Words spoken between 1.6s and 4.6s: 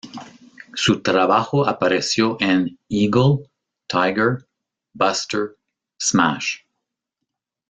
apareció en "Eagle", "Tiger",